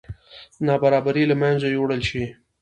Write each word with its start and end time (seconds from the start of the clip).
نابرابرۍ 0.65 1.23
له 1.27 1.35
منځه 1.41 1.67
یوړل 1.69 2.01
شي. 2.09 2.23